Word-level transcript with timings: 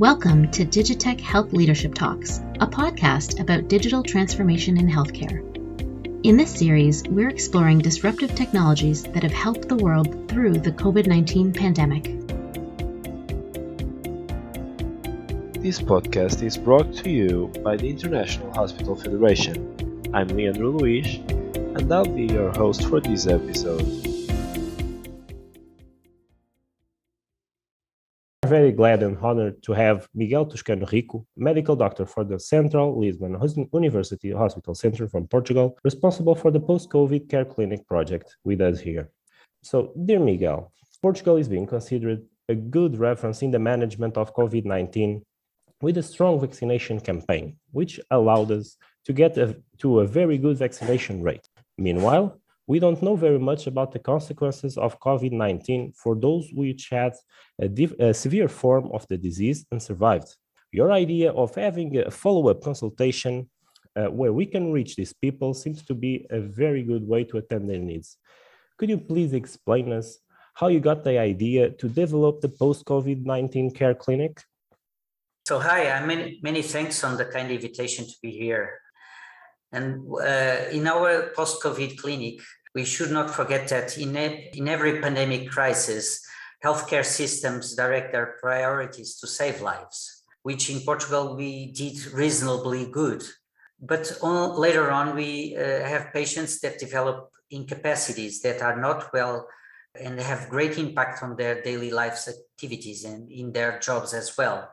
Welcome 0.00 0.50
to 0.52 0.64
Digitech 0.64 1.20
Health 1.20 1.52
Leadership 1.52 1.92
Talks, 1.92 2.38
a 2.58 2.66
podcast 2.66 3.38
about 3.38 3.68
digital 3.68 4.02
transformation 4.02 4.78
in 4.78 4.88
healthcare. 4.88 5.44
In 6.24 6.38
this 6.38 6.50
series, 6.50 7.06
we're 7.06 7.28
exploring 7.28 7.80
disruptive 7.80 8.34
technologies 8.34 9.02
that 9.02 9.22
have 9.22 9.32
helped 9.32 9.68
the 9.68 9.76
world 9.76 10.26
through 10.26 10.54
the 10.54 10.72
COVID 10.72 11.06
19 11.06 11.52
pandemic. 11.52 12.04
This 15.62 15.82
podcast 15.82 16.42
is 16.42 16.56
brought 16.56 16.94
to 17.04 17.10
you 17.10 17.52
by 17.62 17.76
the 17.76 17.90
International 17.90 18.50
Hospital 18.54 18.96
Federation. 18.96 20.08
I'm 20.14 20.28
Leandro 20.28 20.70
Luis, 20.70 21.16
and 21.16 21.92
I'll 21.92 22.06
be 22.06 22.24
your 22.24 22.52
host 22.52 22.86
for 22.86 23.00
this 23.00 23.26
episode. 23.26 24.09
Very 28.50 28.72
glad 28.72 29.02
and 29.04 29.16
honored 29.18 29.62
to 29.62 29.72
have 29.72 30.08
Miguel 30.12 30.44
Toscano 30.44 30.86
Rico, 30.92 31.24
medical 31.36 31.76
doctor 31.76 32.04
for 32.04 32.24
the 32.24 32.38
Central 32.38 32.98
Lisbon 33.00 33.32
University 33.72 34.30
Hospital 34.32 34.74
Center 34.74 35.06
from 35.06 35.28
Portugal, 35.28 35.78
responsible 35.84 36.34
for 36.34 36.50
the 36.50 36.58
post-COVID 36.58 37.28
care 37.30 37.44
clinic 37.44 37.86
project 37.86 38.36
with 38.42 38.60
us 38.60 38.80
here. 38.80 39.08
So, 39.62 39.92
dear 40.06 40.18
Miguel, 40.18 40.72
Portugal 41.00 41.36
is 41.36 41.48
being 41.48 41.68
considered 41.76 42.20
a 42.48 42.56
good 42.56 42.98
reference 42.98 43.40
in 43.42 43.52
the 43.52 43.60
management 43.72 44.16
of 44.16 44.34
COVID-19 44.34 45.22
with 45.80 45.96
a 45.98 46.02
strong 46.02 46.40
vaccination 46.40 46.98
campaign, 46.98 47.56
which 47.70 48.00
allowed 48.10 48.50
us 48.50 48.76
to 49.06 49.12
get 49.12 49.38
a, 49.38 49.56
to 49.78 50.00
a 50.00 50.06
very 50.06 50.38
good 50.38 50.56
vaccination 50.58 51.22
rate. 51.22 51.46
Meanwhile, 51.78 52.39
we 52.70 52.78
don't 52.78 53.02
know 53.02 53.16
very 53.16 53.42
much 53.50 53.66
about 53.66 53.90
the 53.90 53.98
consequences 53.98 54.78
of 54.78 55.00
COVID 55.00 55.32
19 55.32 55.92
for 56.02 56.14
those 56.14 56.44
which 56.52 56.82
had 56.88 57.14
a, 57.60 57.68
a, 57.98 58.14
severe 58.14 58.48
form 58.62 58.86
of 58.92 59.04
the 59.08 59.18
disease 59.18 59.66
and 59.72 59.82
survived. 59.82 60.30
Your 60.70 60.92
idea 60.92 61.32
of 61.32 61.52
having 61.66 61.90
a 61.96 62.12
follow 62.12 62.48
up 62.48 62.62
consultation 62.62 63.50
uh, 63.96 64.06
where 64.18 64.32
we 64.32 64.46
can 64.46 64.70
reach 64.70 64.94
these 64.94 65.12
people 65.12 65.52
seems 65.52 65.82
to 65.88 65.94
be 65.94 66.12
a 66.30 66.40
very 66.62 66.84
good 66.84 67.04
way 67.12 67.24
to 67.24 67.38
attend 67.38 67.68
their 67.68 67.84
needs. 67.90 68.08
Could 68.78 68.90
you 68.90 68.98
please 68.98 69.32
explain 69.32 69.92
us 69.92 70.18
how 70.54 70.68
you 70.68 70.78
got 70.78 71.02
the 71.02 71.18
idea 71.18 71.70
to 71.70 71.88
develop 71.88 72.40
the 72.40 72.52
post 72.62 72.84
COVID 72.84 73.24
19 73.24 73.72
care 73.72 73.96
clinic? 73.96 74.44
So, 75.48 75.58
hi, 75.58 75.90
I'm 75.90 76.06
many, 76.06 76.38
many 76.40 76.62
thanks 76.62 77.02
on 77.02 77.16
the 77.16 77.24
kind 77.24 77.50
invitation 77.50 78.04
to 78.04 78.16
be 78.22 78.30
here. 78.30 78.78
And 79.72 80.06
uh, 80.32 80.76
in 80.76 80.86
our 80.86 81.30
post 81.36 81.62
COVID 81.62 81.96
clinic, 81.96 82.40
we 82.74 82.84
should 82.84 83.10
not 83.10 83.30
forget 83.30 83.68
that 83.68 83.98
in, 83.98 84.16
a, 84.16 84.50
in 84.54 84.68
every 84.68 85.00
pandemic 85.00 85.50
crisis, 85.50 86.20
healthcare 86.64 87.04
systems 87.04 87.74
direct 87.74 88.12
their 88.12 88.36
priorities 88.40 89.16
to 89.16 89.26
save 89.26 89.60
lives, 89.60 90.22
which 90.42 90.70
in 90.70 90.80
Portugal 90.80 91.36
we 91.36 91.72
did 91.72 92.12
reasonably 92.12 92.86
good. 92.90 93.22
But 93.80 94.18
on, 94.22 94.58
later 94.58 94.90
on, 94.90 95.16
we 95.16 95.56
uh, 95.56 95.60
have 95.60 96.12
patients 96.12 96.60
that 96.60 96.78
develop 96.78 97.30
incapacities 97.50 98.40
that 98.42 98.62
are 98.62 98.80
not 98.80 99.12
well 99.12 99.48
and 100.00 100.20
have 100.20 100.48
great 100.48 100.78
impact 100.78 101.22
on 101.22 101.34
their 101.36 101.62
daily 101.62 101.90
lives 101.90 102.28
activities 102.28 103.04
and 103.04 103.30
in 103.30 103.52
their 103.52 103.80
jobs 103.80 104.14
as 104.14 104.36
well. 104.36 104.68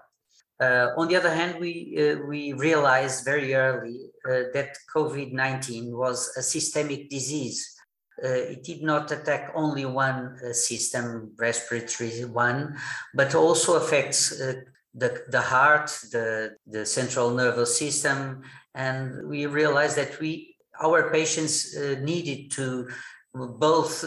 Uh, 0.60 0.90
on 0.98 1.08
the 1.08 1.16
other 1.16 1.34
hand, 1.34 1.60
we 1.60 1.96
uh, 1.98 2.18
we 2.28 2.54
realized 2.54 3.24
very 3.24 3.54
early 3.54 4.10
uh, 4.26 4.50
that 4.54 4.76
COVID-19 4.94 5.92
was 5.92 6.36
a 6.36 6.42
systemic 6.42 7.10
disease 7.10 7.77
it 8.24 8.64
did 8.64 8.82
not 8.82 9.12
attack 9.12 9.52
only 9.56 9.86
one 9.86 10.38
uh, 10.44 10.54
system, 10.54 11.32
respiratory 11.38 12.26
one, 12.26 12.78
but 13.14 13.36
also 13.36 13.76
affects 13.76 14.40
uh, 14.40 14.54
the, 14.94 15.24
the 15.30 15.42
heart, 15.42 15.88
the, 16.12 16.56
the 16.66 16.86
central 16.86 17.32
nervous 17.32 17.78
system. 17.78 18.42
And 18.74 19.28
we 19.28 19.46
realized 19.46 19.98
that 19.98 20.20
we, 20.20 20.56
our 20.82 21.12
patients 21.12 21.76
needed 22.02 22.52
to 22.52 22.88
both 23.34 24.04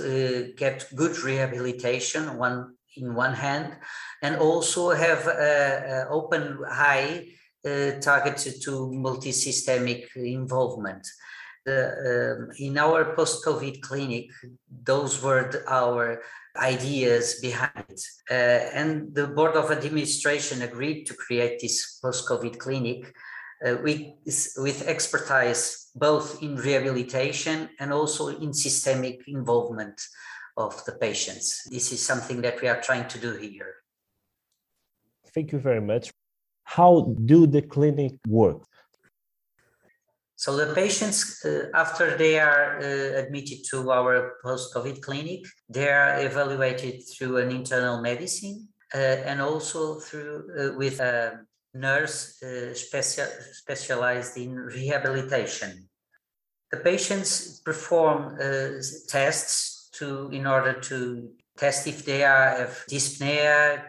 get 0.56 0.86
good 0.94 1.18
rehabilitation, 1.20 2.36
one 2.36 2.74
in 2.96 3.14
one 3.14 3.34
hand, 3.34 3.76
and 4.22 4.36
also 4.36 4.90
have 4.90 5.26
uh, 5.26 6.06
open 6.10 6.58
high 6.68 7.26
uh, 7.64 7.92
targeted 8.00 8.62
to 8.62 8.92
multi-systemic 8.92 10.08
involvement 10.16 11.06
the, 11.64 12.38
um, 12.38 12.50
in 12.58 12.78
our 12.78 13.14
post-COVID 13.14 13.80
clinic, 13.80 14.30
those 14.82 15.22
were 15.22 15.62
our 15.68 16.22
ideas 16.56 17.38
behind 17.40 17.84
it. 17.88 18.02
Uh, 18.30 18.34
and 18.74 19.14
the 19.14 19.26
board 19.26 19.56
of 19.56 19.70
administration 19.70 20.62
agreed 20.62 21.04
to 21.04 21.14
create 21.14 21.60
this 21.60 21.98
post-COVID 22.02 22.58
clinic 22.58 23.14
uh, 23.66 23.76
with, 23.82 24.00
with 24.56 24.88
expertise 24.88 25.90
both 25.94 26.42
in 26.42 26.56
rehabilitation 26.56 27.68
and 27.78 27.92
also 27.92 28.28
in 28.28 28.52
systemic 28.52 29.22
involvement 29.26 30.00
of 30.56 30.84
the 30.84 30.92
patients. 30.92 31.64
This 31.70 31.92
is 31.92 32.04
something 32.04 32.40
that 32.42 32.60
we 32.60 32.68
are 32.68 32.80
trying 32.80 33.08
to 33.08 33.18
do 33.18 33.36
here. 33.36 33.74
Thank 35.34 35.52
you 35.52 35.58
very 35.58 35.80
much. 35.80 36.10
How 36.64 37.14
do 37.24 37.46
the 37.46 37.62
clinic 37.62 38.14
work? 38.26 38.62
So 40.40 40.56
the 40.56 40.72
patients, 40.72 41.44
uh, 41.44 41.68
after 41.74 42.16
they 42.16 42.40
are 42.40 42.78
uh, 42.78 43.20
admitted 43.20 43.58
to 43.72 43.90
our 43.90 44.38
post-COVID 44.42 45.02
clinic, 45.02 45.44
they 45.68 45.90
are 45.90 46.18
evaluated 46.24 47.02
through 47.06 47.36
an 47.36 47.50
internal 47.50 48.00
medicine 48.00 48.68
uh, 48.94 49.28
and 49.28 49.42
also 49.42 50.00
through 50.00 50.48
uh, 50.58 50.78
with 50.78 50.98
a 50.98 51.40
nurse 51.74 52.42
uh, 52.42 52.72
special, 52.72 53.26
specialized 53.52 54.38
in 54.38 54.56
rehabilitation. 54.56 55.86
The 56.70 56.78
patients 56.78 57.60
perform 57.60 58.38
uh, 58.40 58.80
tests 59.08 59.90
to 59.98 60.30
in 60.32 60.46
order 60.46 60.72
to 60.72 61.32
test 61.58 61.86
if 61.86 62.06
they 62.06 62.24
are 62.24 62.56
have 62.56 62.82
dyspnea, 62.88 63.84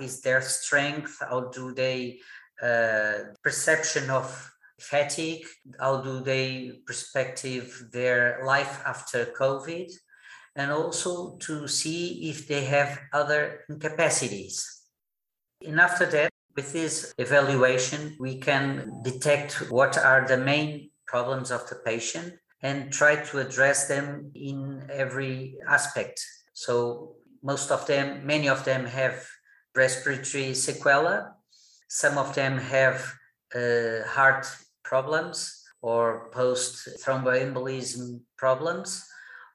is 0.00 0.20
their 0.20 0.42
strength, 0.42 1.18
how 1.28 1.50
do 1.52 1.74
they 1.74 2.20
perception 3.42 4.08
of 4.10 4.51
fatigue? 4.82 5.46
How 5.78 6.00
do 6.00 6.20
they 6.20 6.80
perspective 6.86 7.88
their 7.92 8.42
life 8.44 8.82
after 8.86 9.26
COVID? 9.26 9.90
And 10.54 10.70
also 10.70 11.36
to 11.38 11.66
see 11.66 12.28
if 12.28 12.46
they 12.46 12.64
have 12.64 13.00
other 13.12 13.64
incapacities. 13.70 14.82
And 15.66 15.80
after 15.80 16.06
that, 16.06 16.30
with 16.56 16.72
this 16.72 17.14
evaluation, 17.16 18.16
we 18.20 18.38
can 18.38 19.00
detect 19.02 19.70
what 19.70 19.96
are 19.96 20.26
the 20.26 20.36
main 20.36 20.90
problems 21.06 21.50
of 21.50 21.66
the 21.68 21.76
patient 21.76 22.34
and 22.62 22.92
try 22.92 23.16
to 23.16 23.38
address 23.38 23.88
them 23.88 24.30
in 24.34 24.86
every 24.90 25.56
aspect. 25.68 26.24
So 26.52 27.16
most 27.42 27.70
of 27.70 27.86
them, 27.86 28.24
many 28.26 28.48
of 28.48 28.64
them 28.64 28.86
have 28.86 29.26
respiratory 29.74 30.52
sequela. 30.52 31.32
Some 31.88 32.18
of 32.18 32.34
them 32.34 32.58
have 32.58 33.12
uh, 33.54 34.06
heart 34.06 34.46
problems 34.92 35.64
or 35.80 36.28
post 36.32 36.72
thromboembolism 37.02 38.20
problems 38.36 38.88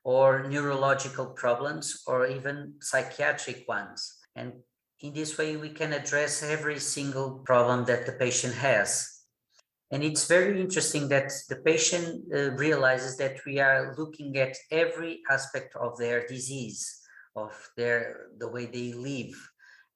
or 0.03 0.49
neurological 0.49 1.27
problems 1.43 2.01
or 2.07 2.25
even 2.25 2.73
psychiatric 2.81 3.59
ones. 3.67 3.99
And 4.35 4.49
in 5.05 5.13
this 5.13 5.37
way, 5.37 5.55
we 5.55 5.69
can 5.69 5.93
address 5.93 6.41
every 6.41 6.79
single 6.79 7.29
problem 7.45 7.85
that 7.85 8.07
the 8.07 8.13
patient 8.13 8.55
has. 8.55 8.89
And 9.91 10.03
it's 10.03 10.25
very 10.27 10.59
interesting 10.59 11.07
that 11.09 11.29
the 11.49 11.57
patient 11.71 12.07
uh, 12.33 12.51
realizes 12.65 13.15
that 13.17 13.37
we 13.45 13.59
are 13.59 13.93
looking 13.95 14.37
at 14.37 14.57
every 14.71 15.21
aspect 15.29 15.75
of 15.75 15.97
their 15.99 16.25
disease, 16.25 16.81
of 17.35 17.53
their 17.77 18.01
the 18.39 18.49
way 18.49 18.65
they 18.65 18.91
live, 18.93 19.37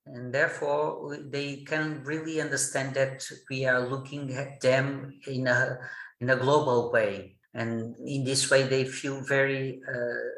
and 0.06 0.33
therefore 0.33 1.18
they 1.30 1.57
can 1.57 2.03
really 2.03 2.42
understand 2.42 2.94
that 2.95 3.24
we 3.50 3.65
are 3.65 3.88
looking 3.88 4.33
at 4.33 4.59
them 4.62 5.13
in 5.27 5.48
a 5.48 5.77
in 6.19 6.30
a 6.30 6.36
global 6.36 6.92
way. 6.92 7.36
And 7.53 7.95
in 8.06 8.24
this 8.24 8.50
way 8.50 8.63
they 8.63 8.86
feel 8.86 9.21
very 9.21 9.81
uh, 9.88 10.30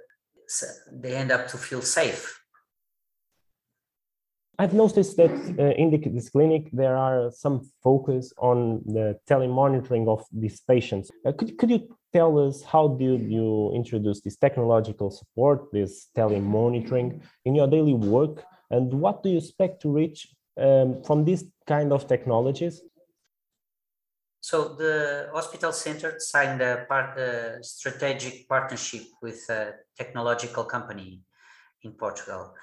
they 0.92 1.16
end 1.16 1.32
up 1.32 1.48
to 1.50 1.58
feel 1.58 1.82
safe. 1.82 2.40
I've 4.60 4.74
noticed 4.74 5.18
that 5.18 5.32
uh, 5.32 5.74
in 5.82 5.90
the, 5.90 5.98
this 6.10 6.30
clinic 6.30 6.70
there 6.72 6.96
are 6.96 7.32
some 7.32 7.72
focus 7.84 8.32
on 8.38 8.84
the 8.86 9.20
telemonitoring 9.28 10.08
of 10.08 10.24
these 10.32 10.62
patients. 10.62 11.10
Uh, 11.26 11.32
could, 11.32 11.58
could 11.58 11.72
you 11.72 11.98
tell 12.14 12.38
us 12.38 12.62
how 12.62 12.90
did 12.90 13.32
you 13.32 13.72
introduce 13.74 14.22
this 14.22 14.38
technological 14.38 15.10
support, 15.10 15.72
this 15.72 16.10
telemonitoring 16.16 17.20
in 17.46 17.56
your 17.56 17.68
daily 17.68 17.96
work 17.96 18.46
and 18.70 18.94
what 18.94 19.24
do 19.24 19.30
you 19.30 19.38
expect 19.38 19.82
to 19.82 19.90
reach 19.90 20.28
um, 20.58 21.04
from 21.04 21.26
this 21.26 21.46
kind 21.68 21.92
of 21.92 22.08
technologies? 22.08 22.82
So 24.42 24.76
the 24.76 25.30
hospital 25.34 25.72
center 25.72 26.16
signed 26.20 26.62
a, 26.62 26.86
part, 26.90 27.18
a 27.18 27.64
strategic 27.64 28.48
partnership 28.50 29.04
with 29.22 29.50
a 29.50 29.74
technological 29.98 30.66
company 30.66 31.22
in 31.84 31.94
Portugal. 31.94 32.54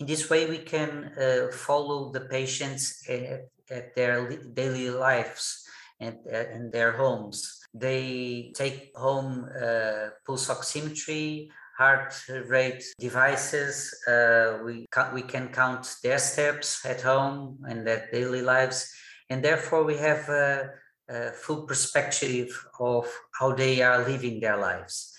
In 0.00 0.06
this 0.06 0.30
way, 0.30 0.48
we 0.48 0.58
can 0.58 1.12
uh, 1.18 1.52
follow 1.52 2.10
the 2.10 2.20
patients 2.20 3.02
at, 3.08 3.48
at 3.70 3.94
their 3.94 4.28
daily 4.54 4.90
lives 4.90 5.66
and 6.00 6.16
uh, 6.32 6.44
in 6.54 6.70
their 6.70 6.92
homes. 6.92 7.60
They 7.74 8.52
take 8.54 8.96
home 8.96 9.46
uh, 9.62 10.10
pulse 10.26 10.48
oximetry, 10.48 11.50
heart 11.78 12.14
rate 12.48 12.84
devices. 12.98 13.94
Uh, 14.08 14.58
we, 14.64 14.86
ca- 14.90 15.10
we 15.12 15.22
can 15.22 15.48
count 15.48 15.96
their 16.02 16.18
steps 16.18 16.84
at 16.86 17.00
home 17.02 17.58
and 17.68 17.86
their 17.86 18.08
daily 18.12 18.42
lives. 18.42 18.90
And 19.28 19.44
therefore, 19.44 19.84
we 19.84 19.96
have 19.98 20.28
a, 20.28 20.70
a 21.08 21.30
full 21.32 21.66
perspective 21.66 22.48
of 22.80 23.06
how 23.38 23.52
they 23.52 23.82
are 23.82 24.06
living 24.06 24.40
their 24.40 24.56
lives. 24.56 25.12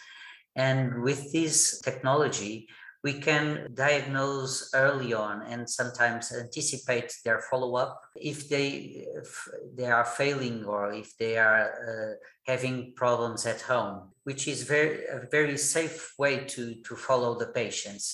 And 0.55 1.03
with 1.03 1.31
this 1.31 1.81
technology, 1.81 2.67
we 3.03 3.13
can 3.13 3.67
diagnose 3.73 4.71
early 4.73 5.13
on 5.13 5.43
and 5.43 5.69
sometimes 5.69 6.31
anticipate 6.33 7.13
their 7.23 7.41
follow-up 7.49 8.01
if 8.15 8.49
they 8.49 9.05
if 9.21 9.47
they 9.75 9.85
are 9.85 10.05
failing 10.05 10.65
or 10.65 10.91
if 10.91 11.15
they 11.17 11.37
are 11.37 11.65
uh, 11.89 12.13
having 12.51 12.93
problems 12.95 13.45
at 13.45 13.61
home 13.61 14.09
which 14.27 14.47
is 14.47 14.63
very 14.63 15.05
a 15.05 15.19
very 15.31 15.57
safe 15.57 16.13
way 16.19 16.35
to 16.53 16.75
to 16.87 16.95
follow 16.95 17.31
the 17.39 17.47
patients. 17.61 18.05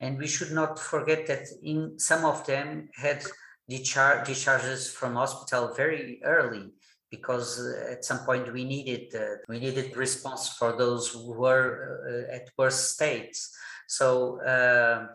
And 0.00 0.18
we 0.18 0.28
should 0.28 0.52
not 0.52 0.78
forget 0.78 1.26
that 1.26 1.44
in 1.62 1.98
some 1.98 2.24
of 2.24 2.46
them 2.46 2.88
had 2.94 3.24
discharge, 3.68 4.26
discharges 4.28 4.92
from 4.92 5.14
hospital 5.14 5.74
very 5.74 6.20
early 6.22 6.66
because 7.10 7.58
uh, 7.58 7.92
at 7.94 8.04
some 8.04 8.20
point 8.28 8.52
we 8.52 8.64
needed 8.64 9.14
uh, 9.14 9.36
we 9.48 9.58
needed 9.58 9.96
response 9.96 10.42
for 10.58 10.70
those 10.82 11.08
who 11.08 11.32
were 11.32 11.66
uh, 12.08 12.36
at 12.36 12.50
worse 12.58 12.80
states 12.94 13.38
so 13.86 14.40
uh, 14.42 15.08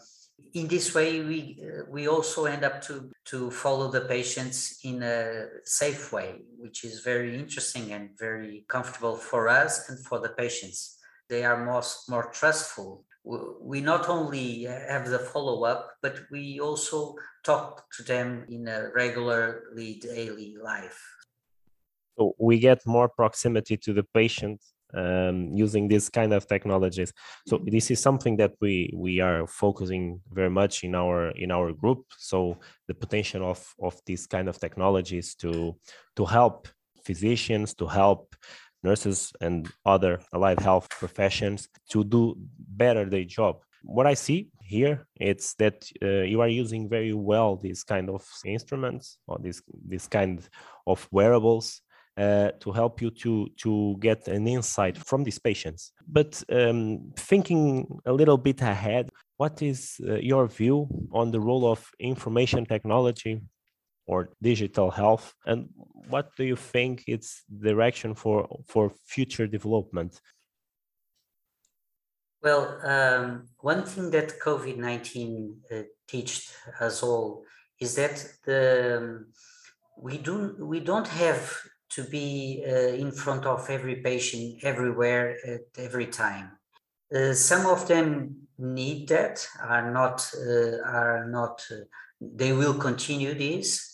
in 0.53 0.67
this 0.67 0.93
way, 0.93 1.21
we 1.21 1.63
we 1.89 2.07
also 2.07 2.45
end 2.45 2.63
up 2.63 2.81
to 2.83 3.11
to 3.25 3.51
follow 3.51 3.89
the 3.89 4.01
patients 4.01 4.79
in 4.83 5.03
a 5.03 5.47
safe 5.65 6.11
way, 6.11 6.41
which 6.57 6.83
is 6.83 7.01
very 7.01 7.37
interesting 7.37 7.93
and 7.93 8.09
very 8.17 8.65
comfortable 8.67 9.15
for 9.15 9.47
us 9.47 9.89
and 9.89 9.99
for 10.05 10.19
the 10.19 10.29
patients. 10.29 10.97
They 11.29 11.45
are 11.45 11.63
more 11.63 11.83
more 12.09 12.29
trustful. 12.31 13.05
We 13.23 13.81
not 13.81 14.09
only 14.09 14.63
have 14.63 15.07
the 15.07 15.19
follow 15.19 15.63
up, 15.63 15.91
but 16.01 16.15
we 16.31 16.59
also 16.59 17.15
talk 17.43 17.85
to 17.97 18.03
them 18.03 18.45
in 18.49 18.67
a 18.67 18.89
regularly 18.95 20.01
daily 20.01 20.55
life. 20.61 20.99
So 22.17 22.35
we 22.39 22.59
get 22.59 22.79
more 22.85 23.07
proximity 23.07 23.77
to 23.77 23.93
the 23.93 24.03
patient 24.03 24.59
um, 24.93 25.49
using 25.53 25.87
this 25.87 26.09
kind 26.09 26.33
of 26.33 26.47
technologies. 26.47 27.13
So 27.47 27.57
mm-hmm. 27.57 27.69
this 27.69 27.91
is 27.91 27.99
something 27.99 28.37
that 28.37 28.53
we 28.61 28.93
we 28.95 29.19
are 29.19 29.47
focusing 29.47 30.21
very 30.31 30.49
much 30.49 30.83
in 30.83 30.95
our 30.95 31.31
in 31.31 31.51
our 31.51 31.71
group. 31.73 32.05
So 32.17 32.59
the 32.87 32.93
potential 32.93 33.49
of 33.49 33.65
of 33.81 33.99
these 34.05 34.27
kind 34.27 34.47
of 34.49 34.59
technologies 34.59 35.35
to 35.35 35.75
to 36.15 36.25
help 36.25 36.67
physicians, 37.03 37.73
to 37.75 37.87
help 37.87 38.35
nurses 38.83 39.31
and 39.41 39.69
other 39.85 40.19
allied 40.33 40.59
health 40.59 40.89
professions 40.89 41.69
to 41.91 42.03
do 42.03 42.35
better 42.57 43.05
their 43.05 43.23
job. 43.23 43.61
What 43.83 44.07
I 44.07 44.15
see 44.15 44.49
here 44.61 45.05
it's 45.19 45.53
that 45.55 45.77
uh, 46.01 46.23
you 46.31 46.39
are 46.41 46.47
using 46.47 46.87
very 46.87 47.13
well 47.13 47.57
these 47.57 47.83
kind 47.83 48.09
of 48.09 48.25
instruments 48.45 49.17
or 49.27 49.37
this 49.39 49.61
this 49.85 50.07
kind 50.07 50.41
of 50.87 51.07
wearables 51.11 51.81
uh, 52.21 52.51
to 52.59 52.71
help 52.71 53.01
you 53.01 53.09
to 53.09 53.47
to 53.63 53.95
get 53.99 54.27
an 54.27 54.47
insight 54.47 54.97
from 54.97 55.23
these 55.23 55.39
patients. 55.39 55.91
But 56.07 56.43
um, 56.49 57.13
thinking 57.17 57.65
a 58.05 58.13
little 58.13 58.37
bit 58.37 58.61
ahead, 58.61 59.09
what 59.37 59.61
is 59.61 59.79
uh, 60.07 60.15
your 60.31 60.47
view 60.47 60.87
on 61.11 61.31
the 61.31 61.39
role 61.39 61.65
of 61.71 61.79
information 61.99 62.65
technology 62.65 63.41
or 64.05 64.29
digital 64.41 64.91
health, 64.91 65.33
and 65.45 65.69
what 66.09 66.35
do 66.37 66.43
you 66.43 66.55
think 66.55 67.03
its 67.07 67.43
direction 67.69 68.15
for 68.15 68.37
for 68.67 68.91
future 69.05 69.47
development? 69.47 70.21
Well, 72.43 72.63
um, 72.83 73.47
one 73.59 73.83
thing 73.83 74.11
that 74.11 74.39
COVID 74.39 74.77
nineteen 74.77 75.61
uh, 75.71 75.83
taught 76.07 76.41
us 76.79 77.03
all 77.03 77.43
is 77.79 77.95
that 77.95 78.15
the 78.45 78.97
um, 78.97 79.25
we 79.97 80.17
do 80.17 80.55
we 80.59 80.79
don't 80.79 81.07
have 81.07 81.39
to 81.91 82.03
be 82.05 82.63
uh, 82.65 82.93
in 83.03 83.11
front 83.11 83.45
of 83.45 83.69
every 83.69 83.97
patient 83.97 84.63
everywhere 84.63 85.35
at 85.45 85.61
every 85.77 86.07
time. 86.07 86.51
Uh, 87.13 87.33
some 87.33 87.65
of 87.65 87.87
them 87.87 88.35
need 88.57 89.09
that, 89.09 89.45
are 89.61 89.91
not, 89.91 90.25
uh, 90.35 90.77
are 90.85 91.27
not. 91.29 91.65
Uh, 91.69 91.83
they 92.21 92.53
will 92.53 92.75
continue 92.75 93.33
this, 93.33 93.93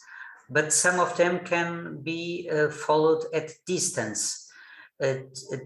but 0.50 0.74
some 0.74 1.00
of 1.00 1.16
them 1.18 1.40
can 1.40 2.02
be 2.04 2.50
uh, 2.52 2.70
followed 2.70 3.24
at 3.34 3.52
distance. 3.66 4.44
a 5.00 5.24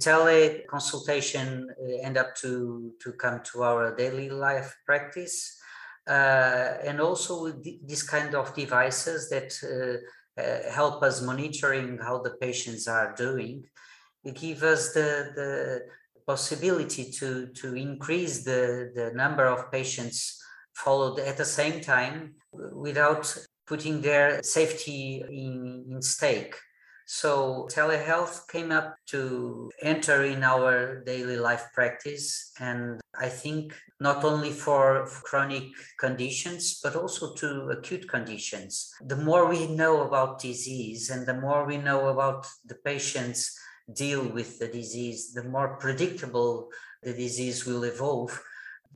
teleconsultation 0.08 1.48
uh, 1.64 2.08
end 2.08 2.18
up 2.18 2.36
to 2.36 2.94
to 3.00 3.14
come 3.14 3.40
to 3.44 3.64
our 3.64 3.96
daily 3.96 4.30
life 4.30 4.70
practice, 4.86 5.58
and 6.08 7.00
also 7.00 7.44
with 7.44 7.88
this 7.88 8.04
kind 8.04 8.36
of 8.36 8.54
devices 8.54 9.30
that 9.30 9.52
uh, 9.64 9.98
Uh, 10.38 10.70
help 10.72 11.04
us 11.04 11.22
monitoring 11.22 11.98
how 11.98 12.20
the 12.22 12.32
patients 12.40 12.88
are 12.88 13.14
doing. 13.16 13.64
Give 14.34 14.64
us 14.64 14.94
the, 14.94 15.32
the 15.36 15.82
possibility 16.26 17.12
to, 17.12 17.48
to 17.48 17.76
increase 17.76 18.44
the, 18.44 18.92
the 18.96 19.12
number 19.14 19.46
of 19.46 19.72
patients 19.72 20.42
followed 20.74 21.20
at 21.20 21.38
the 21.38 21.46
same 21.46 21.82
time 21.82 22.36
without 22.52 23.36
putting 23.68 24.02
their 24.02 24.42
safety 24.44 25.24
in, 25.30 25.86
in 25.90 26.02
stake. 26.02 26.56
So 27.06 27.68
telehealth 27.72 28.48
came 28.48 28.72
up 28.72 28.96
to 29.08 29.70
enter 29.82 30.24
in 30.24 30.44
our 30.44 31.04
daily 31.04 31.38
life 31.38 31.66
practice. 31.74 32.52
And 32.60 33.02
I 33.20 33.30
think 33.30 33.74
not 34.00 34.24
only 34.24 34.52
for 34.52 35.08
chronic 35.24 35.66
conditions, 36.00 36.80
but 36.82 36.96
also 36.96 37.34
to 37.36 37.70
acute 37.70 38.08
conditions. 38.08 38.94
The 39.06 39.18
more 39.18 39.48
we 39.48 39.68
know 39.68 40.02
about 40.02 40.40
disease 40.40 41.10
and 41.10 41.26
the 41.26 41.40
more 41.40 41.66
we 41.66 41.78
know 41.78 42.08
about 42.10 42.48
the 42.66 42.76
patients 42.76 43.58
deal 43.94 44.24
with 44.28 44.60
the 44.60 44.68
disease, 44.68 45.34
the 45.34 45.44
more 45.44 45.78
predictable 45.78 46.70
the 47.04 47.14
disease 47.14 47.66
will 47.66 47.84
evolve, 47.84 48.42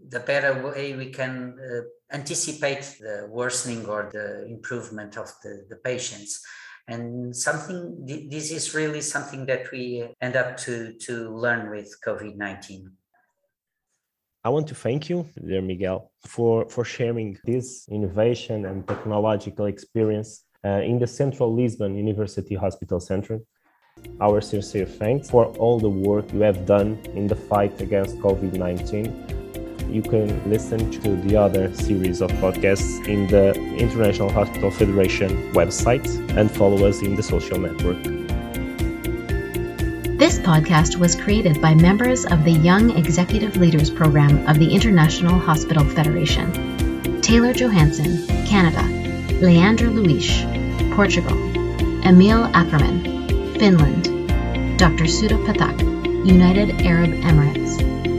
the 0.09 0.19
better 0.19 0.71
way 0.71 0.95
we 0.95 1.09
can 1.09 1.57
uh, 1.59 2.15
anticipate 2.15 2.97
the 2.99 3.27
worsening 3.29 3.85
or 3.85 4.09
the 4.11 4.45
improvement 4.45 5.17
of 5.17 5.31
the, 5.43 5.65
the 5.69 5.77
patients 5.77 6.41
and 6.87 7.35
something 7.35 8.05
this 8.05 8.51
is 8.51 8.73
really 8.75 9.01
something 9.01 9.45
that 9.45 9.71
we 9.71 10.07
end 10.21 10.35
up 10.35 10.55
to 10.57 10.93
to 10.99 11.35
learn 11.35 11.69
with 11.69 11.89
covid-19 12.05 12.87
I 14.43 14.49
want 14.49 14.67
to 14.67 14.75
thank 14.75 15.09
you, 15.09 15.27
dear 15.43 15.63
Miguel, 15.63 16.11
for, 16.27 16.69
for 16.69 16.85
sharing 16.85 17.35
this 17.45 17.87
innovation 17.89 18.67
and 18.67 18.87
technological 18.87 19.65
experience 19.65 20.43
uh, 20.63 20.81
in 20.83 20.99
the 20.99 21.07
Central 21.07 21.51
Lisbon 21.51 21.95
University 21.95 22.53
Hospital 22.53 22.99
Center. 22.99 23.41
Our 24.21 24.41
sincere 24.41 24.85
thanks 24.85 25.31
for 25.31 25.45
all 25.57 25.79
the 25.79 25.89
work 25.89 26.31
you 26.31 26.41
have 26.41 26.67
done 26.67 26.99
in 27.15 27.25
the 27.25 27.35
fight 27.35 27.81
against 27.81 28.19
COVID 28.19 28.53
19 28.53 29.44
you 29.89 30.01
can 30.01 30.49
listen 30.49 30.91
to 30.91 31.15
the 31.15 31.35
other 31.35 31.73
series 31.73 32.21
of 32.21 32.31
podcasts 32.33 33.07
in 33.07 33.27
the 33.27 33.53
International 33.77 34.29
Hospital 34.29 34.71
Federation 34.71 35.29
website 35.53 36.07
and 36.37 36.51
follow 36.51 36.85
us 36.85 37.01
in 37.01 37.15
the 37.15 37.23
social 37.23 37.59
network. 37.59 38.01
This 40.17 40.39
podcast 40.39 40.97
was 40.97 41.15
created 41.15 41.61
by 41.61 41.75
members 41.75 42.25
of 42.25 42.43
the 42.45 42.51
Young 42.51 42.97
Executive 42.97 43.57
Leaders 43.57 43.89
Program 43.89 44.47
of 44.47 44.59
the 44.59 44.73
International 44.73 45.37
Hospital 45.37 45.83
Federation. 45.83 47.21
Taylor 47.21 47.53
Johansson, 47.53 48.25
Canada. 48.45 48.83
Leandro 49.41 49.89
Luis, 49.89 50.43
Portugal. 50.95 51.37
Emil 52.05 52.45
Ackerman, 52.53 53.57
Finland. 53.59 54.05
Dr. 54.79 55.07
Sudha 55.07 55.35
Pathak, 55.39 55.79
United 56.25 56.81
Arab 56.81 57.11
Emirates. 57.11 57.75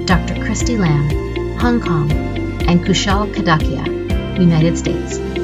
Dr. 0.06 0.34
Christy 0.44 0.76
Lamb, 0.76 1.25
Hong 1.58 1.80
Kong, 1.80 2.10
and 2.68 2.84
Kushal 2.84 3.32
Kadakia, 3.34 3.86
United 4.38 4.76
States. 4.76 5.35